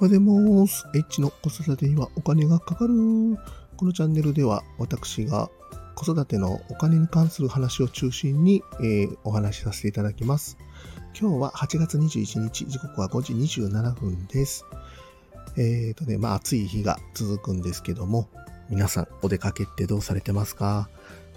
[0.00, 0.86] おはようございます。
[0.94, 2.94] H の子育てにはお金がかかる。
[3.76, 5.50] このチャンネルでは私が
[5.96, 10.56] 子育てのお金に関する話を中心に、えー、お話しさせていただきます。
[11.20, 14.64] 今日は8月21日、時刻は5時27分です。
[15.56, 18.28] えっ、ー、とね、まあ暑い日が続くんですけども、
[18.70, 20.88] 皆さんお出かけってどうされてますか？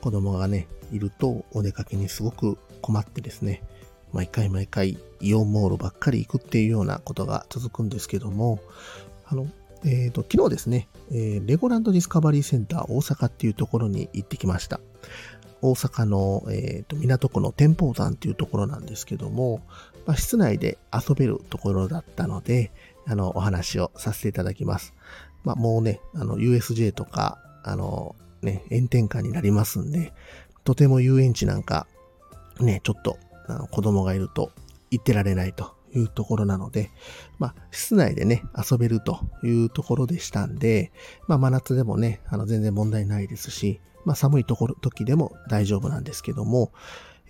[0.00, 3.62] 子供がね、いるとお出かけにすごく困ってですね、
[4.12, 8.60] 毎回毎回イオンモールばっかり行くっていうようなことが続くんですけども、
[9.26, 9.46] あの、
[9.84, 14.80] えっ、ー、と、昨日ですね、えー、レゴランドディスカバリーセンター大阪っていうところに行ってきました。
[15.60, 19.62] 大阪の、えーと、港区の天保山っていうところなんですけども、
[20.06, 22.70] まあ、室内で遊べるところだったので、
[23.06, 24.94] あの、お話をさせていただきます。
[25.44, 30.12] まあ、もうね、あの、USJ とか、あの、ね、炎天下になりますんで、
[30.64, 31.86] とても遊園地なんか、
[32.60, 34.52] ね、ちょっとあの子供がいると
[34.90, 36.90] 行ってられないというところなので、
[37.38, 40.92] まあ、室内でね、遊べるというところでしたんで、
[41.26, 46.72] まあ、真夏でもね、あの、全然問題ないですし、まあ、寒いところ、時でも大丈夫なんですけども、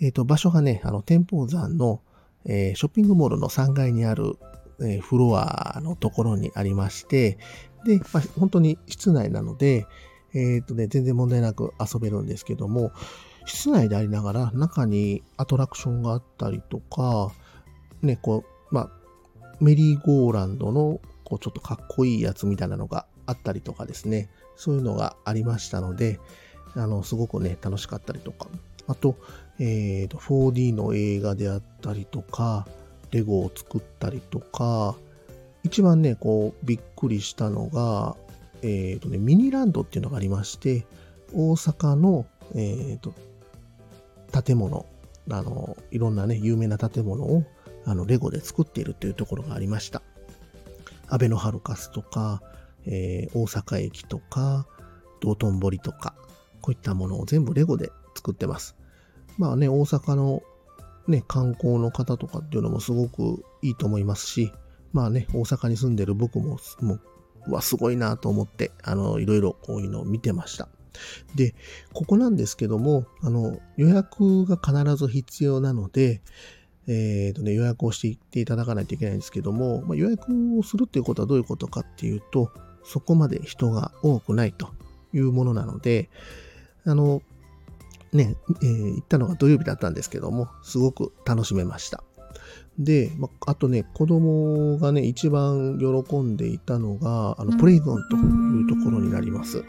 [0.01, 2.01] えっ、ー、と、場所がね、あの、天保山の、
[2.45, 4.37] えー、ショッピングモールの3階にある、
[4.81, 7.39] えー、フロアのところにありまして、
[7.85, 9.87] で、まあ、本当に室内なので、
[10.35, 12.93] えっ、ー、とね、全然問題なく遊べるんですけども、
[13.49, 17.33] 室内でありながら中にアトラクションがあったりとか、
[18.03, 18.91] ね、こう、まあ、
[19.61, 26.21] メリーゴーランドのこうちょっとかっこいいやつみたいなのがあったりとかですね、そういうのがありましたので、
[26.75, 28.49] あの、すごくね、楽しかったりとか、
[28.87, 29.17] あと、
[29.59, 32.67] えっ、ー、と、4D の映画であったりとか、
[33.11, 34.95] レゴを作ったりとか、
[35.65, 38.17] 一番ね、こう、びっくりしたのが、
[38.63, 40.87] えっ、ー、とね、ミニランドっていうのがありまして、
[41.35, 43.13] 大阪の、えっ、ー、と、
[44.33, 44.87] 建物、
[45.31, 47.45] あの、いろんなね、有名な建物を、
[47.85, 50.03] あの、レゴで作っているというところがありました。
[51.09, 52.43] アベノハルカスとか、
[52.87, 54.67] えー、大阪駅とか、
[55.21, 56.15] 道頓堀とか、
[56.61, 58.77] こういったものを全部レゴで作ってます。
[59.37, 60.43] まあね、大阪の
[61.07, 64.53] ね、観光の方とかっていうのもすごくいいと思いますし、
[64.93, 66.99] まあね、大阪に住んでる僕も、も
[67.47, 70.69] う、わ、すごいなと思って、あの、いろいろこういうのを見てました。
[71.35, 71.55] で、
[71.93, 76.21] ここなんですけども、あの、予約が必ず必要なので、
[76.87, 82.51] えっ、ー、とね、予約をしていっていただかないといけないんですけども、まあ、予約をするっていうことはどういうことかっていうと、
[82.85, 84.71] そこまで人が多くないと
[85.13, 86.09] いうものなので、
[86.87, 87.23] あの、
[88.13, 92.03] ね、えー、行ったのが土曜日だったんですけども、すごく楽しめました。
[92.79, 99.65] で、まあ、とね、子供がね、一番喜んでいたのが、あの、プレイゾーンというところになります。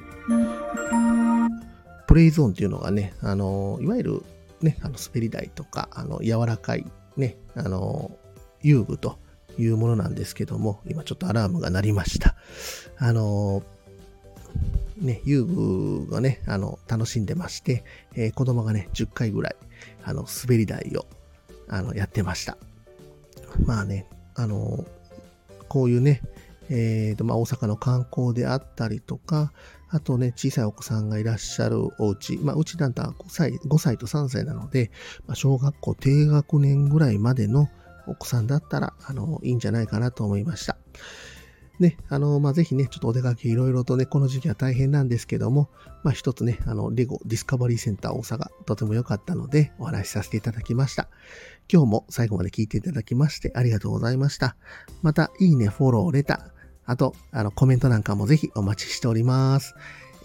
[2.10, 4.24] プレイゾーンっていうのがね、あの、いわゆる
[4.62, 6.84] ね、あの、滑り台とか、あの、柔らかい
[7.18, 8.18] ね、あの、
[8.64, 9.20] 遊具と
[9.60, 12.36] いうものなんですけども、今ちょっとアラームが鳴りました。
[12.98, 13.62] あの、
[14.98, 17.84] ね、遊具がね、あの、楽しんでまして、
[18.16, 19.56] えー、子供がね、10回ぐらい、
[20.04, 21.06] あの、滑り台を、
[21.68, 22.58] あの、やってました。
[23.68, 24.84] まあね、あの、
[25.68, 26.24] こういうね、
[26.70, 29.52] えーとまあ、大阪の観光であったりとか、
[29.92, 34.92] あとね、小さいお子さんがいらっしゃるお家、まあ、うちなんと5歳 ,5 歳と3歳なので、
[35.26, 37.70] まあ、小学校低学年ぐらいまでの
[38.08, 40.78] お子さんだったら、あの、いいんじゃないかなと思いました。
[41.80, 45.70] ね、あの、まあ、ぜひね、ちょっとお出かけいろいろとね、この時期は大変なんですけども、
[46.04, 51.08] まあ、一つね、あの、レゴディスカバリーセンター大阪、とても良かったので、お話しさせていただきました。
[51.72, 54.58] 今日も最後まで聞いていただきましてありがとうございました。
[55.02, 56.59] また、いいね、フォロー、レター、
[56.90, 59.76] あと、あの、コメントなんかもぜひお待ちしております。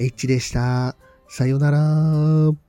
[0.00, 0.96] H でした。
[1.28, 2.63] さよなら。